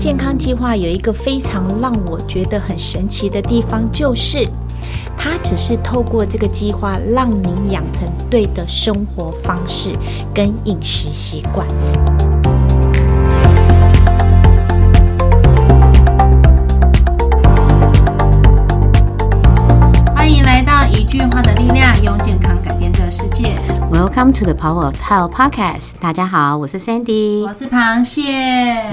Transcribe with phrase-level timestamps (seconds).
[0.00, 4.48] 健康计划有一个非常让我觉得很神奇的地方，就是
[5.14, 9.90] 它只是透过这个计划，让你养成对的生活方式
[10.32, 11.66] 跟饮食习惯。
[24.00, 25.90] Welcome to the Power of Health Podcast。
[26.00, 27.52] 大家好，我是 Sandy 我。
[27.52, 28.22] 是螃蟹，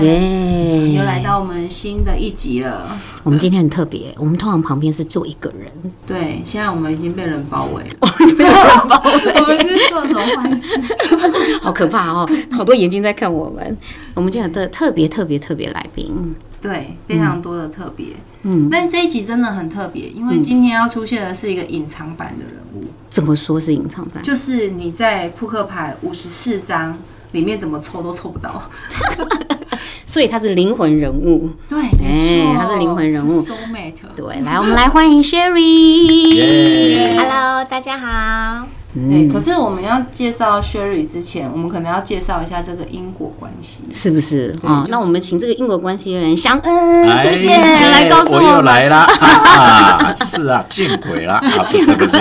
[0.01, 2.85] 耶又来到我们新的一集了。
[3.23, 5.71] 我们今天很特别，我们通常旁边是坐一个人，
[6.05, 7.89] 对，现在我们已经被人包围了。
[8.01, 10.77] 我们是做什么坏事？
[11.63, 12.29] 好可怕哦！
[12.51, 13.77] 好多眼睛在看我们。
[14.13, 18.07] 我们今天有特特别特别特别来宾，对，非常多的特别。
[18.43, 24.21] 嗯，但这一集真的很特别，因为今天要出现的是一个隐藏版的人物，怎么说是隐藏版？
[24.23, 26.97] 就是你在扑克牌五十四张
[27.31, 28.69] 里面怎么抽都抽不到。
[30.07, 31.49] 所以他是灵魂人物。
[31.67, 33.93] 对，没错，哎他是灵魂人物 soul mate。
[34.15, 36.33] 对，来，我们来欢迎 Sherry。
[36.33, 38.67] 耶 Hello，大家好。
[39.09, 43.83] 对，可是我们要介绍 Sherry 之前，我们可能要介绍一下这个因果关系。
[43.93, 48.65] 是不是啊那我们请这个因果关系人祥恩哎出现，耶来告诉我我又们。
[48.65, 49.05] 来 啦！
[49.05, 51.35] 哈哈是啊，见鬼了！
[51.39, 52.17] 啊，不是不是，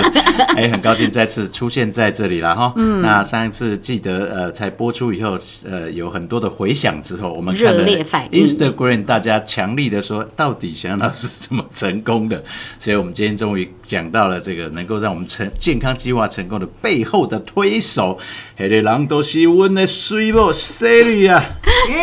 [0.55, 2.73] 哎，很高兴再次出现在这里了哈。
[2.75, 5.37] 嗯，那上一次记得呃，才播出以后，
[5.69, 12.43] 呃，有很多的回响之后，我们热烈反应 Instagram，大家强力的说，到底祥老师怎么成功的？
[12.79, 18.17] 所以我们今天终于讲到了这个能够让我们成健康计划成功的背后的推手，
[18.57, 21.41] 黑个人都是温的水波 Sally 啊！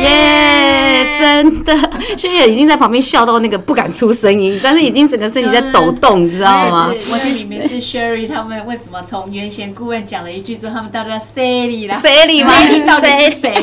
[0.00, 6.88] 耶真的，轩月已经在旁边笑到那个不敢出声音，但是已经整个身体在抖动，你知道吗？
[6.90, 12.00] 我在里面是 Sherry 他们为什么从原先顾问讲了一句之后，他们到底要 Sally 啦？
[12.00, 12.50] 谁里吗？
[12.86, 13.54] 到底是谁？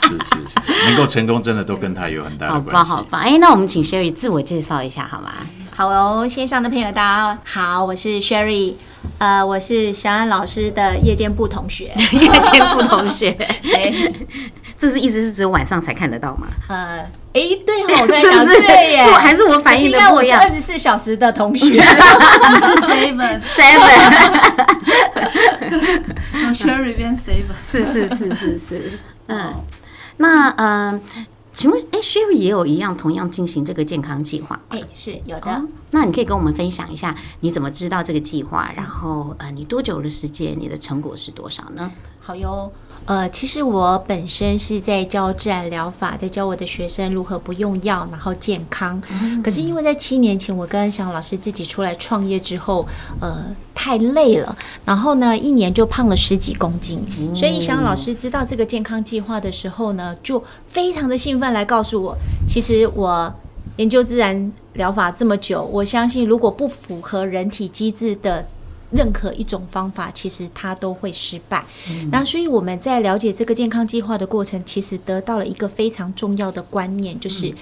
[0.00, 2.70] 是是是，能够成功真的都跟他有很大的关系。
[2.72, 3.20] 棒好棒！
[3.20, 5.32] 哎，那我们请 Sherry 自我介绍一下好吗？
[5.74, 8.74] 好哦，线上的朋友大家好，我是 Sherry，
[9.18, 11.86] 呃，我是小安老师的夜间部同学。
[12.12, 14.14] 夜间部同学， 对，
[14.78, 16.46] 这是一直是只有晚上才看得到吗？
[16.68, 16.98] 呃，
[17.32, 18.60] 哎，对哦，我在 是不是？
[18.60, 21.66] 对耶，是还是我反应的我是二十四小时的同学。
[21.66, 21.82] 你是
[22.82, 24.12] Seven，？Seven，
[26.32, 27.54] 从 Sherry 变 Seven。
[27.62, 29.54] 是是是是是，嗯，
[30.18, 31.00] 那呃，
[31.54, 34.60] 请问，哎，Sherry 也有一样同样进行这个健康计划。
[34.68, 35.50] 哎，是有的。
[35.50, 38.70] 哦，那你可以跟我们分享一下，你怎么知道这个计划？
[38.76, 40.58] 然后呃，你多久的时间？
[40.58, 41.90] 你的成果是多少呢？
[42.20, 42.70] 好哟，
[43.04, 49.02] 呃，其实我本身是在教自然疗法，在教我的学生如何不用药，然后健康。
[49.42, 52.86] 可是因为在七年前，我跟小老师自己出来创业之后，
[53.20, 57.04] 呃，太累了，然后呢，一年就胖了十几公斤。
[57.34, 62.16] 所以祥老师知道这个健康计划的时候呢，就非常的兴奋来告诉我，
[62.48, 63.32] 其实我。
[63.78, 68.46] 研究自然疗法这么久，我相信如果不符合人体机制的
[68.92, 71.64] 任何一种方法，其实它都会失败。
[72.10, 77.52] 那所以我们在了解这个健康计划的过程，其实得到了一个非常重要的观念，就是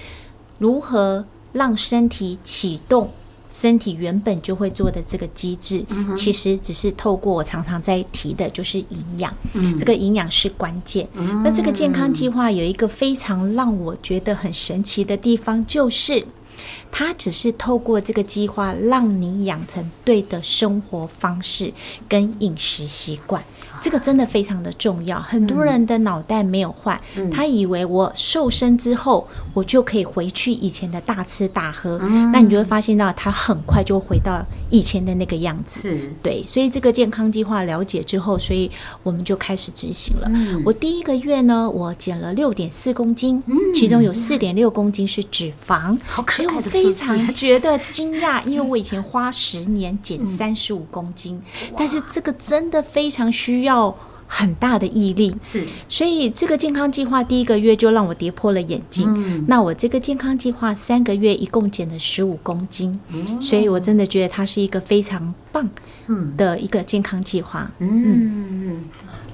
[0.59, 3.09] 如何让身体启动。
[3.53, 5.83] 身体原本就会做的这个机制，
[6.15, 9.35] 其实只是透过我常常在提的，就是营养。
[9.77, 11.05] 这个营养是关键。
[11.43, 16.25] 那这个健康计划有一个非常让我觉得很神奇的地方，就是
[16.91, 21.73] 它只是透过这个计划，让你养成对的生活方式
[22.09, 23.43] 跟饮食习惯。
[23.81, 25.19] 这个真的非常的重要。
[25.19, 26.99] 很多人的脑袋没有换，
[27.31, 31.97] 他以为我瘦身之后，我就可以回去以前的大吃大喝。
[32.31, 35.81] 那你就会发现到，他很快就回到以前的那个样子。
[35.81, 38.69] 是对，所以这个健康计划了解之后，所以
[39.03, 40.29] 我们就开始执行了。
[40.65, 43.41] 我第一个月呢，我减了六点四公斤，
[43.73, 51.41] 其中有四点六公斤是脂肪，好可所以我爱非常觉得惊讶， 因为我以前花十年减三十五公斤，
[51.77, 53.70] 但是这个真的非常需要
[54.27, 55.35] 很大的毅力。
[55.41, 55.63] 是。
[55.89, 59.05] 所以这个健康计划第一个月就让我跌破了眼镜。
[59.07, 59.45] 嗯。
[59.47, 65.69] 那我这个健康计划三个月一共减了十五公斤，嗯所以我真的觉得它是一个非常棒
[66.37, 67.69] 的一个健康计划。
[67.79, 68.85] 嗯，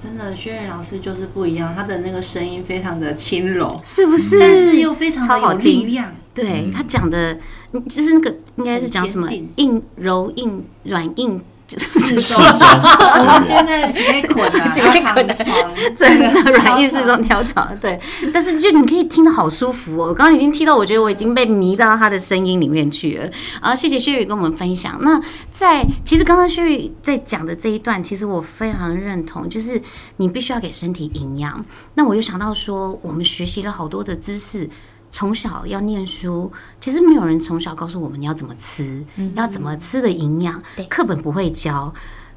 [0.02, 4.38] 真的，薛岳老师就是不一样，他的那个声音非常的轻柔，是不是？
[4.38, 5.80] 但是又非常的有超好听。
[5.80, 6.12] 力量。
[6.34, 7.36] 对他讲的，
[7.72, 9.28] 嗯就是那个应该是讲什么？
[9.56, 11.40] 硬柔硬软硬，
[11.76, 12.66] 适适中
[13.18, 18.00] 我们现在只会捆啊， 只会捆要躺床，真的软硬适中调床，对。
[18.32, 23.30] 但是就你可以听得好舒服哦，我刚刚已经听到，我觉得我已经被迷到他的声音里面去了。
[23.60, 24.98] 啊，谢谢薛宇跟我们分享。
[25.02, 25.20] 那
[25.52, 29.80] 在其实刚刚薛宇在讲的这一段，其实我非常认同，就是
[30.16, 31.64] 你必须要给身体营养。
[31.94, 34.68] 那我又想到说，我们学习了好多的知识。
[35.10, 36.50] 从小要念书，
[36.80, 41.92] 其实没有人从小告诉我们你要怎么吃，要怎么吃的营养，课本不会教。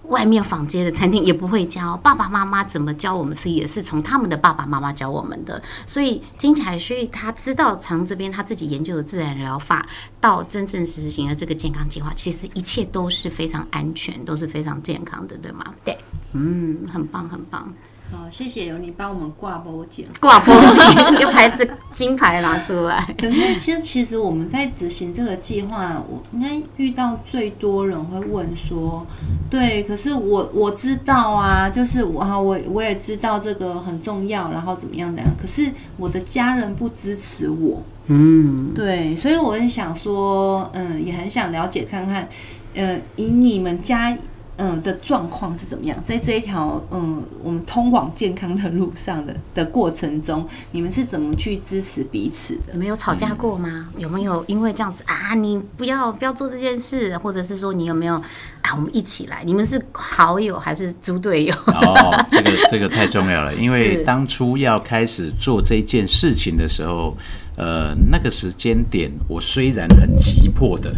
[0.06, 5.62] 外面坊街的餐厅也不会教，爸爸妈妈怎么教我们吃，也是从他们的爸爸妈妈教我们的。
[5.86, 9.88] 所以听起来，所以他知道从这边他自己研究的自然疗法，
[10.20, 15.64] 到真正实行了这个健康计划，其实一切都是非常安全，都是非常健康的，对吗？
[15.86, 15.98] 对，
[16.34, 17.72] 嗯，很棒，很棒。
[18.12, 20.06] 好，谢谢有你帮我们挂包奖。
[20.20, 20.84] 挂风景，
[21.18, 23.08] 一个牌子金牌拿出来。
[23.18, 29.08] 可是其实其实我们在执行这个计划，我应该遇到最多人会问说，
[29.50, 42.28] 对，可是我我知道啊，就是我哈我我也知道这个很重要，然后怎么样怎样，可是我的家人不支持我，嗯，对，所以我很想说，嗯，也很想了解看看，
[42.74, 44.18] 呃，以你们家。
[44.58, 45.98] 嗯的状况是怎么样？
[46.06, 52.74] 在这一条嗯我们通往健康的路上的的过程中，你们是怎么去支持彼此的？
[52.76, 53.88] 没有吵架过吗？
[53.98, 55.34] 有没有因为这样子啊？
[55.34, 58.16] 你不要不要做这件事，或者是说你有没有
[58.62, 58.76] 啊？
[58.76, 61.56] 我们一起来，你们是好友还是猪队友？
[61.66, 67.18] 哦，这个这个太重要了，因为当初要开始做这件事情的时候，
[67.58, 70.94] 呃，那个时间点我虽然很急迫的，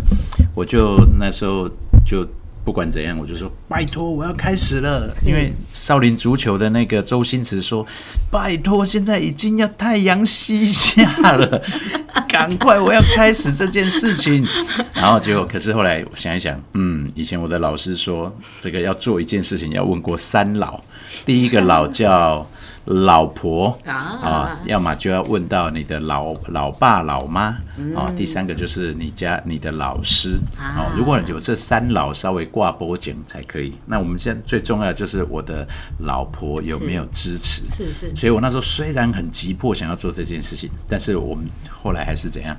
[0.54, 1.70] 我就那时候
[2.06, 2.28] 就。
[2.66, 5.14] 不管怎样，我就说拜托，我要开始了。
[5.26, 7.86] 因为少林足球的那个周星驰说
[8.32, 11.62] ：“拜托，现在已经要太阳西下了，
[12.30, 14.48] 赶快，我要开始这件事情。
[14.96, 20.82] ”然后结果，可是后来我想一想，嗯，以前我的老师说，这个要做一件事情要问过三老，
[21.26, 22.50] 第一个老叫
[22.86, 27.58] 老婆啊啊，要么就要问到你的老老爸老妈
[27.96, 30.92] 啊，第三个就是你家你的老师啊。
[30.96, 33.74] 如果有这三老稍微挂脖颈才可以。
[33.86, 35.68] 那我们现在最重要的就是我的
[36.00, 37.64] 老婆有没有支持？
[37.72, 42.58] 是是所以我那时候虽然很急迫想要做这件事情，但是我们后来还是怎样？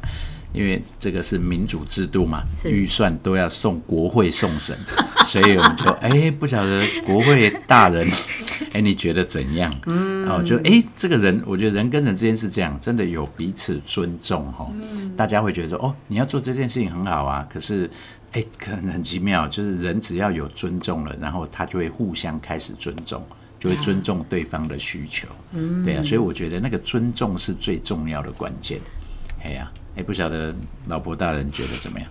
[0.54, 4.74] 因为这个是民主制度嘛，是预算都要送国会送审，
[5.26, 8.08] 所以我们就哎不晓得国会大人，
[8.72, 9.74] 哎你觉得怎样？
[9.86, 14.70] 嗯，哦就哎这个人，我觉得人跟人之间是这样，真的有彼此尊重哈、
[15.16, 17.90] 大家会觉得说哦你要做这件事情很好啊，可是。
[18.36, 23.24] 哎，可能很奇妙，就是人只要有尊重了，然后他就会互相开始尊重，
[23.60, 25.28] 就会尊重对方的需求。
[25.52, 28.80] 嗯，对啊，所以我觉得那个尊重是最重要的关键。
[29.44, 30.54] 哎呀、哎，不晓得
[30.88, 32.08] 老婆大人觉得怎么样？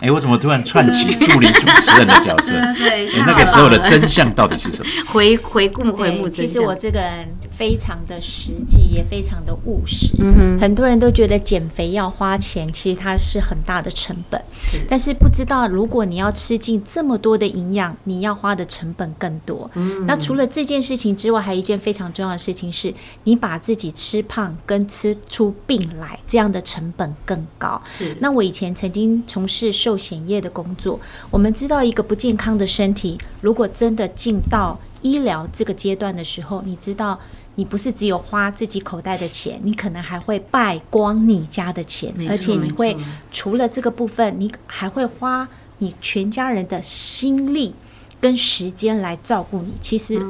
[0.00, 2.54] 哎，我怎么突然串起助理主持人的角色？
[3.26, 4.90] 那个时候的真相到底是什么？
[5.10, 6.28] 回回顾回对，顾。
[6.28, 10.14] 其实我这个人非常的实际，也非常的务实。
[10.18, 14.38] 嗯哼很多人都觉得减肥要花钱，其实它是很大的成本。
[14.60, 19.70] 是但是不知道，如果你要吃进这么多的营养，你要花的成本更多。
[19.74, 22.92] 嗯那除了这件事情之外，还有一件非常重要的事情是，
[23.24, 27.80] 你把自己吃胖跟吃出病来，这样的成本更高。
[27.96, 30.98] 是那我以前曾经从事寿险业的工作，
[31.30, 37.16] 我们知道一个不健康的身体，如果真的进到医疗这个阶段的时候，你知道。
[37.58, 42.94] 你不是只有花自己口袋的钱，你可能还会败光你家的钱而且你会
[43.32, 45.48] 除了这个部分，你还会花
[45.78, 47.74] 你全家人的心力
[48.20, 49.72] 跟时间来照顾你。
[49.80, 50.20] 其实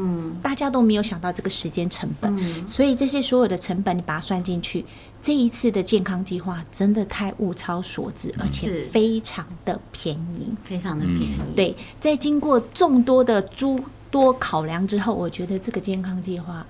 [0.42, 4.84] 大家都没有想到这个时间成本，所以这些所有的成本你把它算进去，
[5.20, 10.52] 这一次的健康计划真的太物超所值，而且非常的便宜。
[10.64, 11.36] 非常的便宜。
[11.54, 16.66] 对，在经过众多的诸多考量之后，我觉得这个健康计划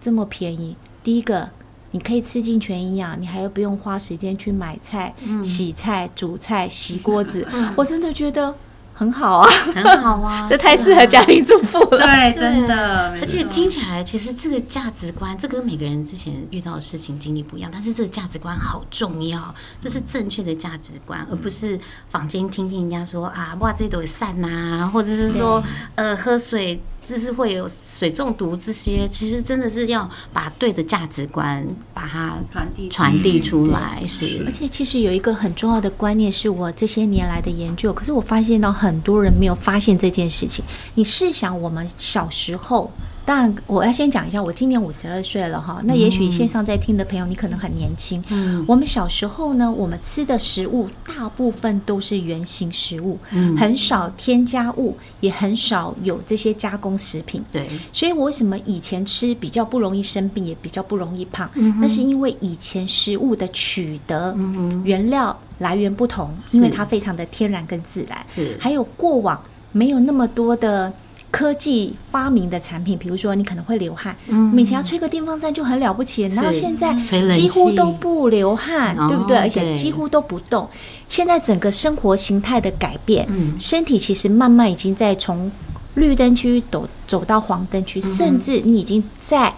[0.00, 1.50] 这么便宜，第一个。
[1.90, 8.54] 你可以吃进全营养，你还要不用花时间去买菜、洗菜、煮菜、洗锅子，我真的觉得
[8.98, 9.48] 很好啊！
[9.72, 11.98] 很好啊， 这太适合家庭主妇了。
[11.98, 21.78] 对，真的，而且听起来，其实这个价值观，这跟每个人之前遇到的事情经历不一样，但是这个价值观好重要，这是正确的价值观，而不是
[22.10, 25.62] 坊间听听人家说啊，哇，这都会散呐，或者是说
[25.94, 40.62] 呃，喝水就是会有水中毒这些，其实真的是要把对的价值观把它传递传递出来，是而且其实有一个很重要的观念，是我这些年来的研究，可是我发现到很多人没有发现这件事情。
[40.94, 42.90] 你试想，我们小时候，
[43.28, 45.82] 当然我要先讲一下，我今年五十二岁了哈。
[45.84, 48.24] 那也许线上在听的朋友，你可能很年轻。
[48.30, 57.44] 嗯我们小时候呢，我们吃的食物大部分都是原形食物，嗯很少添加物，也很少有这些加工食品。
[57.52, 61.50] 对，所以我为什么以前吃比较不容易生病，也比较不容易胖？
[61.52, 64.34] 嗯那是因为以前食物的取得
[64.84, 69.38] 原料来源不同，因为它非常的天然跟自然，是还有过往
[69.70, 70.90] 没有那么多的
[71.30, 76.94] 科技发明的产品，比如说你可能会流汗，嗯以前要吹个电风扇就很了不起，然后现在
[77.30, 79.36] 几乎都不流汗，哦对不对？
[79.36, 80.68] 而且几乎都不动。
[81.06, 85.50] 现在整个生活形态的改变，嗯身体其实慢慢已经在从
[85.94, 89.54] 绿灯区走走到黄灯嗯区，甚至你已经在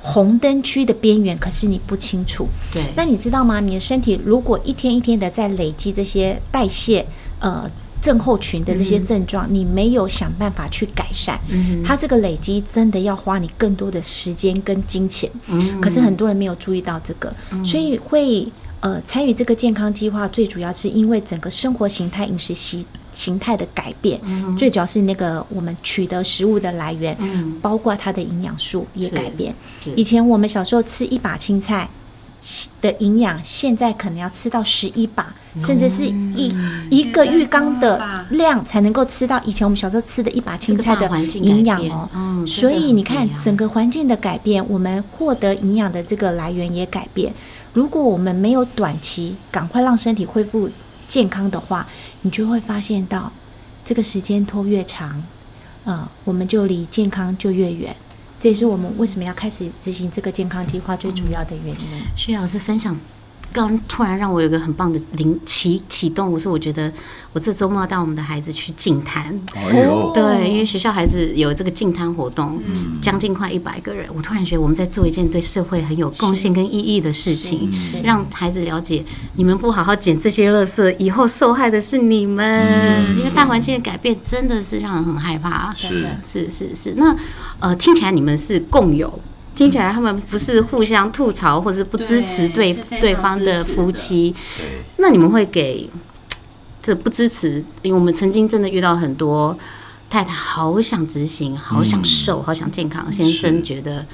[0.00, 2.48] 红灯区的边缘，可是你不清楚。
[2.72, 3.60] 对，那你知道吗？
[3.60, 7.06] 你的身体如果一天一天的在累积这些代谢
[7.38, 7.70] 呃
[8.02, 11.38] 症候群的这些症状，你没有想办法去改善，
[11.84, 15.30] 它这个累积真的要花你更多的时间跟金钱。
[15.80, 17.32] 可是很多人没有注意到这个，
[17.64, 18.46] 所以会
[18.80, 24.20] 呃参与这个健康计划，最主要是因为整个生活形态、饮食习形态的改变，
[24.58, 27.16] 最主要是那个我们取得食物的来源，
[27.60, 29.54] 包括它的营养素也改变。
[29.80, 31.88] 是以前我们小时候吃一把青菜
[32.80, 36.56] 的营养，现在可能要吃到十一把，甚至是一
[36.90, 41.06] 一个浴缸的量才能够吃到以前我们小时候吃的一把青菜的
[41.38, 42.08] 营养哦。
[42.14, 47.32] 嗯所以你看，整个环境的改变，我们获得营养的这个来源也改变。
[47.72, 50.68] 如果我们没有短期赶快让身体恢复
[51.06, 51.86] 健康的话，
[52.22, 53.32] 你就会发现到
[53.84, 55.22] 这个时间拖越长，
[55.84, 57.94] 呃，我们就离健康就越远。
[58.40, 61.86] 这也是我们为什么要开始执行这个健康计划最主要的原因。
[62.16, 62.98] 薛老师分享，
[63.52, 66.92] 刚突然让我有一个很棒的灵启启动，我说我觉得
[67.32, 69.38] 我这周末要带我们的孩子去净滩。
[69.54, 69.70] 哎，
[70.14, 72.60] 对，因为学校孩子有这个净滩活动，
[73.00, 77.70] 将近快一百个人，我突然觉得我们在做一件对社会很有贡献跟意义的事情，
[78.02, 79.04] 让孩子了解，
[79.34, 82.62] 你们不好好捡这些垃圾，以后受害的是你们。
[83.16, 85.72] 因为大环境的改变真的是让人很害怕。
[85.74, 87.14] 是是是是，那
[87.60, 89.20] 呃，听起来你们是共有。
[89.54, 94.34] 听起来他们不是互相吐槽，或是不支持对对方的夫妻，
[94.96, 95.88] 那你们会给
[96.82, 97.62] 这不支持？
[97.82, 99.56] 因为我们曾经真的遇到很多
[100.08, 104.06] 太太好想执行，好想瘦，好想健康，先生觉得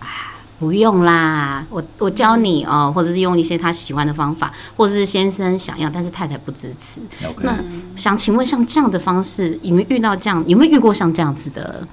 [0.00, 7.00] 啊不用啦，我我教你哦，或者是用一些他喜欢的方法，或者是先生想要，但是太太不支持。
[7.42, 7.62] 那
[7.94, 11.86] 想请问，像这样的方式，你们遇到这样，有没有遇过像这样子的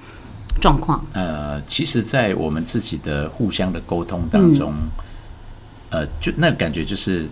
[0.60, 1.04] 状况？
[1.12, 4.74] 呃，其实，在我们自己的互相的沟通当中，
[5.90, 7.28] 呃，就那感觉就是，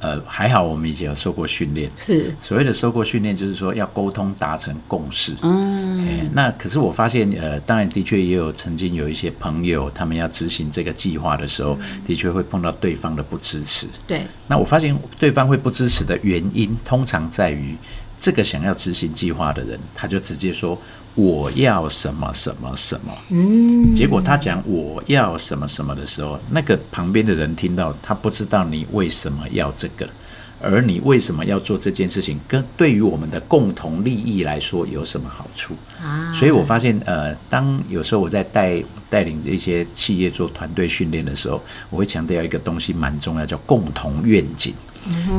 [0.00, 1.90] 呃，还好我们以前有受过训练。
[1.96, 5.34] 是，所谓的受过训练，就是说要沟通达成共识。
[5.42, 13.86] 嗯，哎，那可是我发现，呃，当然的确也有曾经有一些朋友，他们要执行这个计划的时候，的确会碰到对方的不支持。
[14.06, 17.76] 对，那我发现对方会不支持的原因，通常在于
[18.18, 20.78] 这个想要执行计划的人，他就直接说
[21.14, 23.12] 我要什么什么什么。
[23.30, 30.08] 嗯，结果他讲我要什么什么的时候，那个旁边的人听到，他不知道你为什么要这个。
[30.60, 35.74] 而你为什么要做这件事情，跟对于我们的共同利益来说有什么好处？
[36.02, 38.82] 啊，所以我发现，呃，当有时候我在带
[39.14, 44.74] 带领这些企业做团队训练的时候，我会强调一个东西蛮重要，叫共同愿景。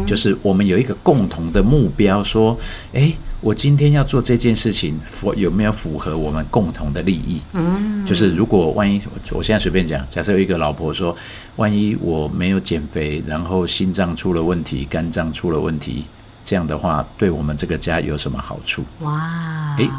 [0.08, 2.58] 就是我们有一个共同的目标，说，
[2.94, 7.41] 诶，我今天要做这件事情，符有没有符合我们共同的利益？
[7.51, 9.01] 嗯，就是如果万一
[9.32, 11.13] 我现在随便讲，假设有一个老婆说，
[11.58, 16.05] 万一我没有减肥，然后心脏出了问题，肝脏出了问题，
[16.46, 18.86] 这样的话，对我们这个家有什么好处？
[19.00, 19.89] 哇，诶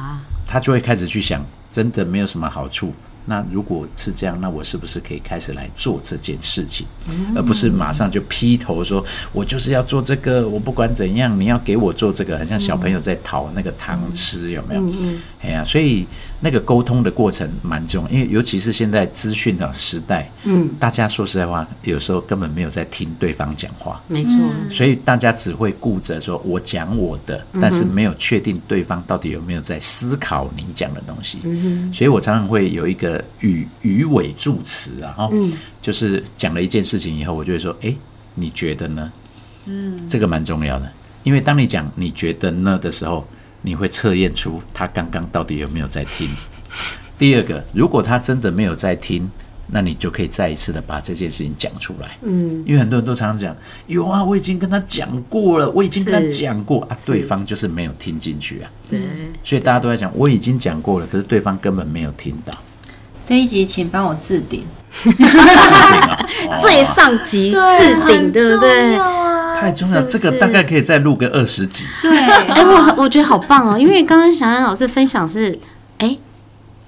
[0.47, 2.95] 他就会开始去想，真的没有什么好处。
[3.27, 6.87] 那如果是这样，那我是不是可以开始来做这件事情，
[7.35, 14.83] 而不是马上就劈头说，我就是要做这个，我不管怎样，你要给我做这个，很像小朋友在讨那个糖吃，有没有？
[15.43, 16.07] 哎呀，所以
[16.41, 24.31] 那个沟通的过程蛮重要，因为尤其是现在资讯的时代，嗯，大家说实在话，有时候根本没有在听对方讲话，没错，
[24.69, 31.39] 所以大家只会顾着说我讲我的，但是没有确定对方到底有没有在思考你讲的东西。
[31.93, 35.31] 所以我常常会有一个语语尾助词啊，哈，
[35.81, 37.97] 就是讲了一件事情以后，我就会说，诶，
[38.35, 39.13] 你觉得呢？
[39.67, 40.93] 嗯，这个蛮重要的，
[41.25, 43.27] 因为当你讲你觉得呢的时候，
[43.63, 46.29] 你会测验出他刚刚到底有没有在听。
[47.19, 49.29] 第二个，如果他真的没有在听，
[49.69, 52.17] 那你就可以再一次的把这件事情讲出来。
[52.23, 58.71] 嗯，因为很多人都常常讲，有啊，我已经跟他讲过了，我已经跟他讲过啊，对方就是没有听进去啊。
[58.89, 59.01] 对，
[59.43, 62.55] 所以大家都在讲，我已经讲过了，可是对方根本没有听到。
[63.27, 64.65] 这一集请帮我置顶，
[65.03, 66.29] 置顶啊，
[66.63, 67.59] 最上级置
[68.07, 69.16] 顶，对不对？
[69.61, 71.85] 太重要，是是这个大概可以再录个二十集。
[72.01, 75.59] 对，哎、我我觉得好棒哦，因为刚刚小安老师分享是，
[75.99, 76.17] 哎、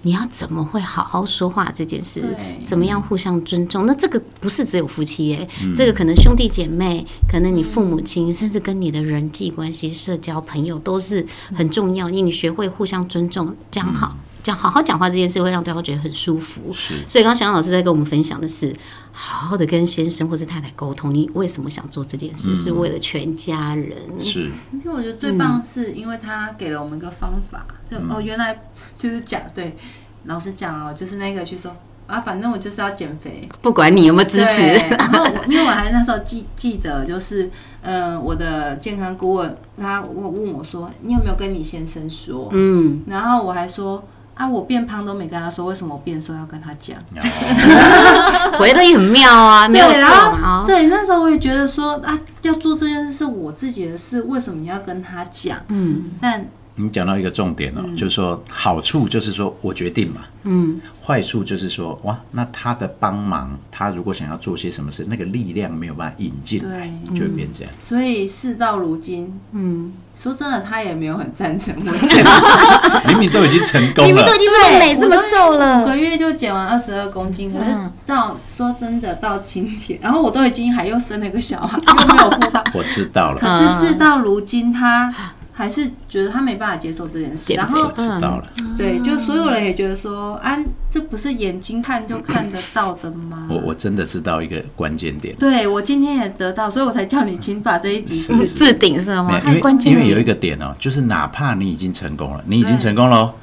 [0.03, 2.23] 你要怎么会好好说话这件事，
[2.65, 3.87] 怎么样互相尊重？
[3.87, 12.09] 那这个不是只有夫妻耶，嗯这个可能兄弟姐妹，可能你父母亲，甚至跟你的人际关系、社交朋友都是很重要。
[12.09, 14.17] 因为你学会互相尊重，讲好。
[14.49, 16.95] 讲好好讲话这件事会让对方觉得很舒服，是。
[17.07, 18.75] 所以刚刚翔老师在跟我们分享的是，
[19.13, 23.99] 好好的跟先生或是太太沟通，你为什么想做这件事，是为了全家人。
[24.19, 28.09] 是，而且我觉得最棒是，因为他给了我们一个方法，就嗯。
[28.11, 28.59] 哦，原来
[28.97, 29.77] 就是讲对，
[30.25, 31.77] 老师讲哦，就是那个去说
[32.07, 34.63] 啊，反正我就是要减肥，不管你有没有支，持，
[34.97, 37.51] 然后我因为我还那时候记记得，就是
[37.83, 42.49] 嗯、呃我的健康顾问他问问我说，你有没有跟你先生说？
[42.53, 44.03] 嗯，然后我还说
[44.39, 46.97] 啊，我变胖都没跟他说，为什么我变瘦要跟他讲？
[48.59, 55.59] 回的也很妙啊，没有对，错然后对，那时候我也觉得说啊，要做这件事是我自己的事，为什么你要跟他讲？
[55.69, 56.47] 嗯但
[56.79, 67.73] 你讲到一个重点哦，就是说好处就是说我决定嘛，嗯，坏处就是说哇，那他的帮忙，他如果想要做些什么事，那个力量没有办法引进来，就会变这样。
[67.87, 72.25] 所以事到如今，嗯，说真的，他也没有很赞成我减
[73.09, 74.07] 明明都已经成功了。
[74.07, 75.83] 明明都已，经这么美、对这么瘦了。
[75.83, 77.93] 五了，个月就减完二十二公斤，可是嗯。
[78.07, 85.13] 到说真的到今天，然后我都已经还又生了一个小孩， 又没有复发，我知道了，可是事到如今，他
[85.59, 88.43] 还是觉得他没办法接受这件事，然后我知道了。
[88.79, 90.57] 对，就所有人也觉得说，啊，
[90.89, 93.49] 这不是眼睛看就看得到的吗？
[93.51, 99.41] 我我真的知道一个关键点，对我今天也得到，所以我才叫你请把这一集置顶是吗？
[99.47, 103.35] 因为因为有一个点哦，就是哪怕你已经成功了，你已经成功了哦，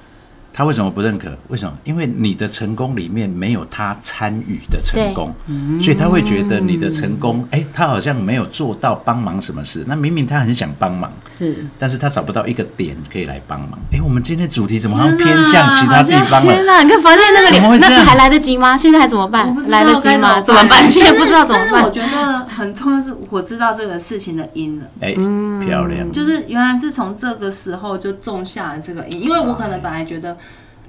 [0.58, 1.38] 他为什么不认可？
[1.50, 1.78] 为什么？
[1.84, 5.36] 因为你的成功里面没有他参与的成功，
[5.82, 9.84] 所以他会觉得你的成功，哎，他好像没有做到帮忙什么事。
[9.86, 13.78] 那明明他很想帮忙，是但是他找不到一个点可以来帮忙。
[13.92, 16.54] 哎，我们今天主题怎么好像偏向其他地方了？
[16.54, 16.82] 天哪！
[16.84, 18.78] 你看房间那个脸，那还来得及吗？
[18.78, 20.40] 现在还怎么办来得及吗？
[20.40, 20.90] 怎么办？
[20.90, 21.90] 现在不知道怎么但是我。
[21.90, 24.86] 觉得很重要的是，我知道这个事情的因了。
[25.02, 25.14] 哎，
[25.66, 30.38] 漂亮，就是原来是从这个时候就种下了这个因，因为我可能本来觉得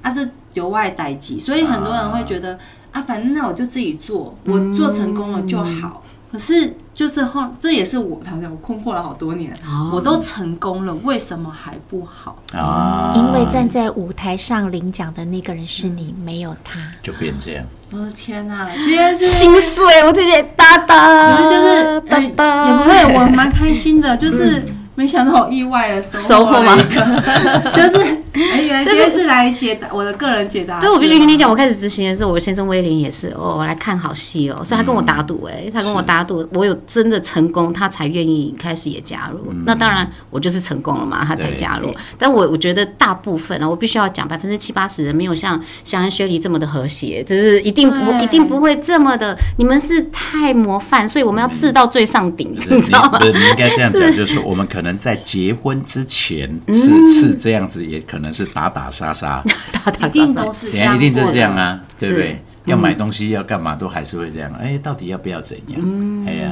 [0.07, 2.57] 啊这由外代际，所以很多人会觉得
[2.93, 6.05] 啊反正那我就自己做，我做成功了就好。
[6.31, 9.53] 可是就是后这也是我好像我困惑了好多年，
[9.93, 12.37] 我都成功了，为什么还不好？
[12.53, 16.79] 啊，因为站在舞台上领奖的那个人是你，没有他。
[17.03, 17.65] 就变这样。
[17.91, 24.63] 我的天哪、今天是心碎，我就觉得哒哒，就是哒呃哒，也不会，我蛮开心的，就是
[24.97, 27.01] 没想到我意外的收收获吗了一个。
[27.77, 30.79] 就是哎，原来今天是来解答我的个人解答。
[30.83, 39.53] 但我必须跟你讲，我开始执行的时候，我先生威廉也是哦，我来看好戏哦，所以他跟我打赌，哎，他跟我打赌，我有真的成功，他才愿意开始也加入。
[39.65, 41.95] 那当然，我就是成功了嘛，他才加入。
[42.19, 53.19] 但我我觉得大部分啊，我必须要讲，百分之七八十人没有像像安薛梨这么的和谐，就是一定不一定不会这么的，你们是太模范，所以我们要治到最上顶，你知道吗？
[53.23, 61.57] 你应该这样讲，就是我们可能在结婚之前是是这样子，也可能是打打杀杀， 打打一定杀杀都是这等下样，一定是这样。
[61.57, 62.43] 啊，对不对？
[62.67, 66.27] 要买东西要干嘛都还是会这样，哎，到底要不要怎样？
[66.27, 66.51] 哎呀，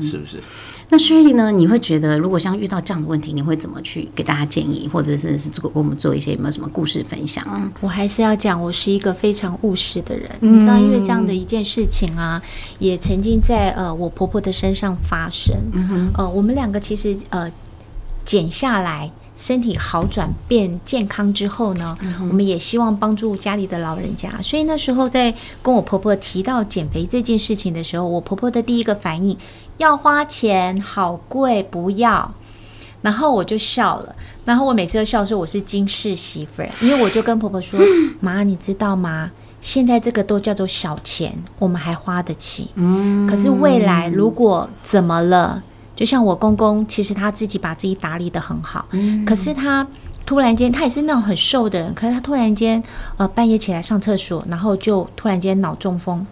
[0.00, 0.38] 是不是？
[0.88, 7.44] 那所以呢，你会觉得，如果像遇到这样的问题，你会怎么去给大家建议，或者是是做给我们做一些有没有什么故事分享？
[7.80, 10.30] 我还是要讲，我是一个非常务实的人。
[10.38, 12.40] 你知道，因为这样的一件事情啊，
[12.78, 15.56] 也曾经在呃我婆婆的身上发生。
[16.14, 17.50] 呃，我们两个其实呃
[18.26, 19.10] 减下来。
[19.38, 24.32] 身体好转变健康之后呢，我们也希望帮助家里的老人家。
[24.40, 25.30] 所以那时候在
[25.62, 29.36] 跟我婆婆提到减肥这件事情的时候，我婆婆的第一个反应
[29.76, 32.32] 要花钱，好贵，不要。
[33.02, 37.78] 然后我就笑了，然后我每次都笑说我是金氏媳妇儿，因为我就跟婆婆说：
[38.20, 39.30] “妈，你知道吗？
[39.60, 42.70] 现在这个都叫做小钱，我们还花得起。
[42.76, 45.62] 嗯，可是未来如果怎么了，
[45.96, 48.86] 就像我公公，其实他自己把自己打理得很好，
[49.26, 49.84] 可是他。”
[50.26, 52.82] 突然间，他也是那种很瘦的人，可是他突然间，
[53.16, 56.26] 呃，半夜起来上厕所，然后就突然间脑中风，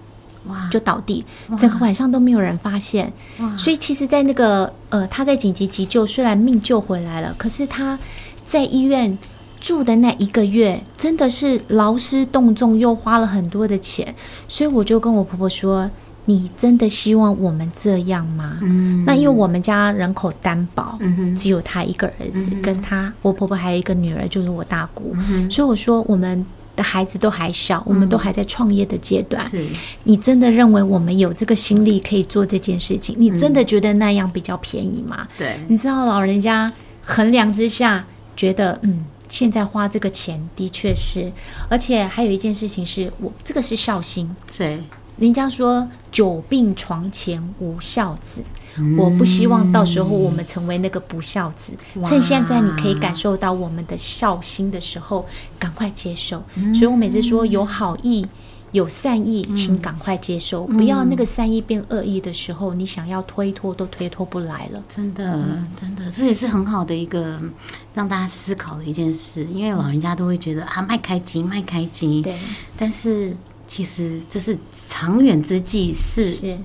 [0.49, 1.25] 哇，就倒地，
[1.57, 3.13] 整个晚上都没有人发现。
[3.57, 7.97] 所以其实，在那个呃，他在紧急急救，虽然命救回来了，可是他
[8.45, 9.17] 在医院
[9.61, 14.13] 住的那一个月，真的是劳师动众，又花了很多的钱。
[14.49, 15.89] 所以我就跟我婆婆说
[16.27, 20.99] ：“你真的希望我们这样吗？”嗯那因为我们家人口单薄，
[21.37, 25.15] 只有他一个儿子，跟他我婆婆还有一个女儿，就是我大姑。
[25.29, 26.45] 嗯所以我说我们。
[26.77, 29.41] 的孩子都还小，我们都还在创业的阶段。
[29.49, 29.65] 是
[30.03, 33.15] 你真的认为我们有这个心力可以做这件事情？
[33.17, 35.25] 你真的觉得那样比较便宜吗？
[35.39, 36.73] 对，你知道老人家
[37.05, 41.31] 衡量之下觉得，嗯，现在花这个钱的确是，
[41.69, 44.29] 而且还有一件事情是我这个是孝心。
[44.59, 44.83] 对，
[45.17, 48.43] 人家说久病床前无孝子，
[48.99, 51.75] 我不希望到时候我们成为那个不孝子。
[52.05, 55.27] 趁现在你可以感受到我们的孝心的时候，
[55.59, 56.43] 赶快接受。
[56.75, 58.27] 所以我每次说有好意。
[58.73, 64.83] 有善意，请赶快接受，不要那个善意变恶意的时候，你想要推脱都推脱不来了。
[64.89, 67.41] 真的，真的，这也是很好的一个
[67.95, 72.21] 让大家思考的一件事，因为老人家都会觉得啊，卖开机，卖开机。
[72.23, 72.37] 对，
[72.77, 73.37] 但是
[73.75, 74.57] 其实这是
[74.89, 76.57] 长远之计，是是。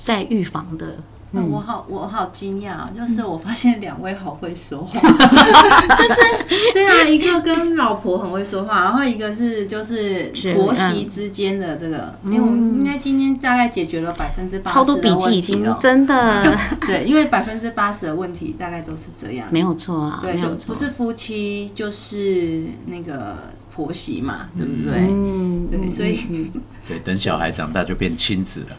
[0.00, 0.86] 在预防的。
[1.32, 23.36] 嗯，我好，我好惊讶，就是我发现两位好会说话， 就是对啊，一个跟老婆很会说话，然后一个是就是婆媳之间的这个，因为我们应该今天大概解决了百分之八超多笔记已经真的 对，因为百分之八十的问题大概都是这样，没有错啊，对，就不是夫妻就是那个。
[23.78, 24.98] 婆媳嘛，对不对？
[25.08, 26.50] 嗯，对，所以
[26.88, 28.76] 对，等小孩长大就变亲子了。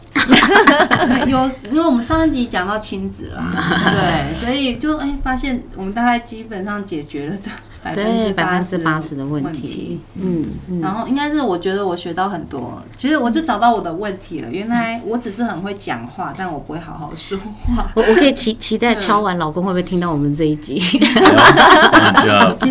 [1.26, 7.36] 有，因为我们上一集讲到亲子了，对，所以就哎发现我们大概基本上解决了
[7.82, 10.00] 百分之百分之八十的问题。
[10.14, 10.44] 嗯，
[10.82, 14.48] 然后应该是我觉得我学到很多，其实我就找到我的问题了。
[14.50, 17.86] 原来我只是很会讲话，但我不会好好说话。
[17.94, 20.80] 我我可以期 期待敲完老公会不会听到我们这一集？
[20.80, 20.90] 其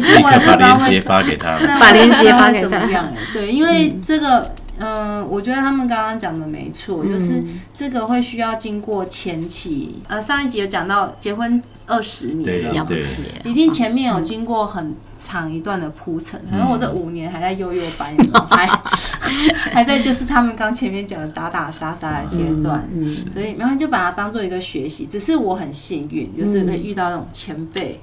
[0.02, 2.10] 实我也把链接发给他，把链。
[2.20, 2.82] 接发给他？
[3.32, 7.44] 对，因为这个，嗯，我觉得他们刚刚讲的没错，就是
[7.78, 10.02] 这个会需要经过前期。
[10.08, 14.96] 呃，上一集有讲到结婚二十年了，了不起，一定前面有经过很。
[15.22, 18.16] 长一段的铺陈，可能我这五年还在悠悠班，
[18.50, 18.66] 还
[19.72, 22.88] 还在就是他们刚前面讲的打打杀杀的阶段，
[23.34, 25.06] 所以然后就把它当做一个学习。
[25.06, 28.00] 只是我很幸运，就是会遇到那种前辈，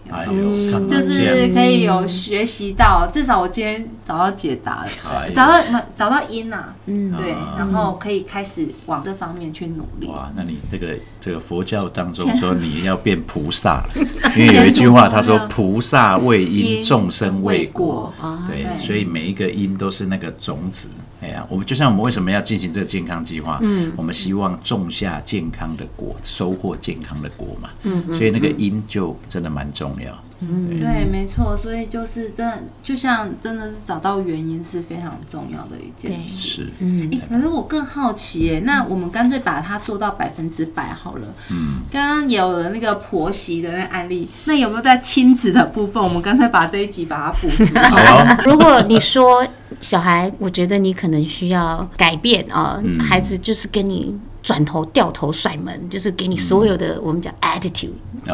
[0.87, 10.07] 就是可以有学习到，至少我今天找到解答了，找到找到因呐，嗯，对，然后可以开始往这方面去努力。
[10.09, 10.95] 哇，那你这个
[11.27, 13.89] 这个佛教当中说你要变菩萨了，
[14.39, 16.97] 因为有一句话他说菩萨为因众。
[16.97, 18.15] 众生为果，
[18.49, 20.89] 对，所以每一个因都是那个种子。
[21.21, 23.59] 哎呀，我们就像我们为什么要进行这个健康计划？
[23.63, 27.71] 嗯，我们希望种下健康的果，收获健康的果嘛。
[27.85, 30.13] 嗯，所以那个因就真的蛮重要。
[30.41, 36.49] 嗯，对，没错，所以就是真的，就像真的是找到原因是非常重要的一件事。
[36.49, 41.35] 是，嗯，可是我更好奇，哎，那我们干脆把它做到百分之百好了。
[41.51, 46.03] 嗯，刚刚有了那个婆媳的那案例，那有没有在亲子的部分？
[46.03, 47.65] 我们干脆把这一集把它补足。
[47.89, 49.43] 好，如果你说
[49.81, 54.19] 小孩，我觉得你可能需要改变啊，孩子就是跟你。
[54.47, 57.91] 转头掉头甩门，就是给你所有的我们讲 attitude，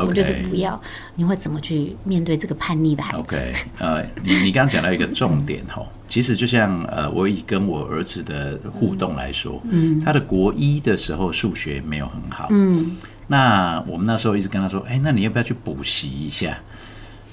[0.07, 0.79] 我就是不要。
[1.15, 12.95] 你会怎么去面对这个叛逆的孩子？OK，呃，你你刚刚讲到一个重点哈，其实就像呃，我以跟我儿子的互动来说，嗯，他的国一的时候数学没有很好，嗯，
[13.29, 16.59] 那我们那时候一直跟他说，哎，那你要不要去补习一下？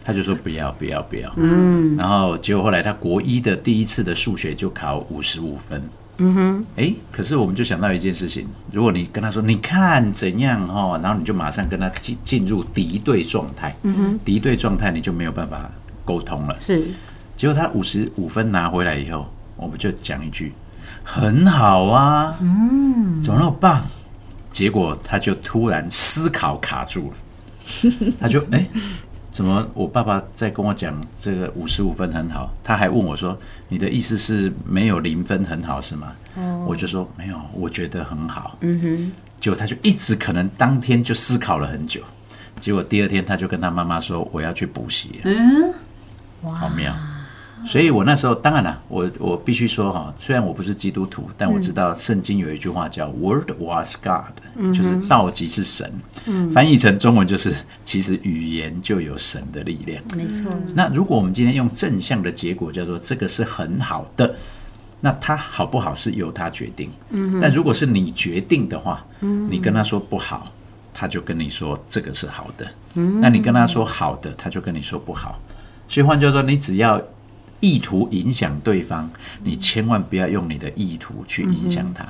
[0.09, 5.79] 他就说不要不要不要，嗯，然后结果后来他国一的第一次的数学就考五十五分。
[6.17, 15.69] 嗯哼，哎，可是我们就想到一件事情，如果你跟他说你看怎样哈，然后你就马上跟他进进入敌对状态，嗯哼，敌对状态你就没有办法
[16.03, 16.55] 沟通了。
[16.59, 16.83] 是，
[17.37, 20.51] 结果他五十五分拿回来以后，我们就讲一句
[21.03, 23.83] 很好啊，嗯，怎么那么棒？
[24.51, 28.67] 结果他就突然思考卡住了，他就哎。
[29.31, 29.65] 怎么？
[29.73, 33.37] 我爸爸在跟我讲这个五十五分很好，他还问我说
[33.69, 36.13] ：“你的意思是没有零分很好是吗？”
[36.67, 38.57] 我就说没有，我觉得很好。
[38.61, 42.01] 嗯哼，结果他就一直可能当天就思考了很久，
[42.59, 45.73] 结果第二天他就跟他妈妈说：“我要去补习。”嗯，
[46.43, 46.95] 哇，好妙。
[47.65, 55.91] 所以我那时候当然了，我我必须说哈，虽然我不是基督徒，但我知道圣经有一句话叫 “Word was God”，就是道即是神。
[56.53, 60.01] 翻译成中文就是，其实语言就有神的力量。
[60.15, 60.51] 没错。
[60.73, 64.33] 那如果我们今天用正向的结果叫做这个是很好的，
[65.01, 66.89] 那它好不好是由他决定。
[67.09, 67.39] 嗯。
[67.41, 70.51] 但如果是你决定的话，你跟他说不好，
[70.93, 72.65] 他就跟你说这个是好的。
[72.95, 73.19] 嗯。
[73.19, 75.39] 那你跟他说好的，他就跟你说不好。
[75.87, 77.01] 所以换句话说，你只要。
[77.59, 79.09] 意图影响对方，
[79.43, 82.05] 你千万不要用你的意图去影响他。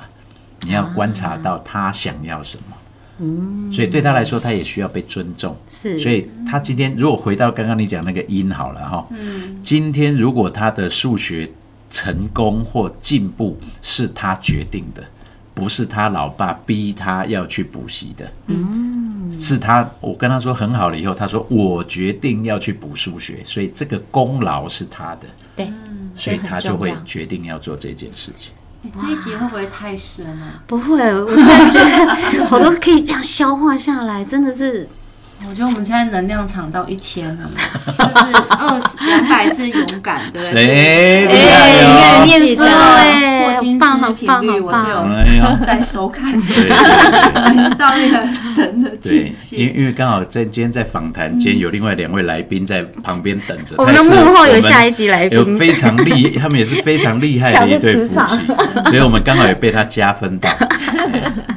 [0.62, 2.76] 你要观察到他想要什么。
[3.22, 5.56] 嗯，所以对他来说，他也需要被尊重。
[5.68, 9.06] 是，所以他今天如果回到刚刚你讲那个因好了哈。
[9.10, 9.58] 嗯。
[9.62, 11.50] 今天如果他的数学
[11.90, 15.04] 成功或进步是他决定的，
[15.52, 18.32] 不是他老爸逼他要去补习的。
[18.46, 18.99] 嗯。
[19.30, 25.72] 是他，我跟他说很好了以后，他说我决定要去补数学，所以这个功劳是他的，对，
[26.14, 28.52] 所以他就会决定要做这件事情。
[28.52, 30.62] 欸这一集会不会太深啊？
[30.66, 34.88] 不会，我突然觉得 我都可以这样消化下来，真的是
[35.48, 37.50] 我觉得我们现在能量场到一千了，
[37.86, 40.42] 就是二十两百是勇敢，对不对？
[40.42, 42.24] 谁厉哎，害你哦看？
[42.26, 49.80] 念书哎，霍金好棒，好斯频率我是有在收看，的 到那个神的对境，因为界。
[49.80, 58.36] 因为刚好在今天在访谈间有另外两位来宾在旁边等着，我们的幕后有下一集来宾有非常厉，他们也是非常厉害的一对夫妻，
[58.84, 60.48] 所以我们刚好也被他加分到。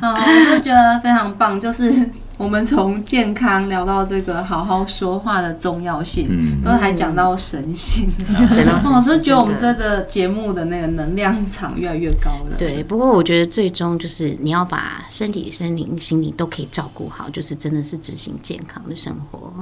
[0.02, 1.92] 啊， 我就觉得非常棒，就是
[2.38, 6.62] 我们从健康聊到这个好好说话的重要性，嗯。
[6.64, 8.08] 都还讲到神性，
[8.56, 8.82] 真的。
[8.82, 12.56] 是我是觉得我们这个节目的那个能量场越来越高了。
[12.58, 19.54] 对，不过我觉得最终就是你要把身体、身灵、心理都可以照顾好，就是真的是执行健康的生活。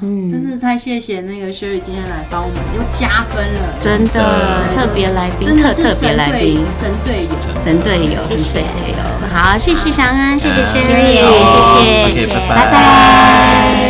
[0.00, 7.30] 嗯，真是太谢谢那个 Sherry 今天来帮我们又加分了，真的特别来宾，特真的是特别来神队宾，神队友。
[7.56, 8.58] 神队友，谢谢。
[8.58, 8.98] 神队友。
[9.30, 13.87] 好，谢谢祥安，谢谢好轩谢谢瑞，谢谢拜拜。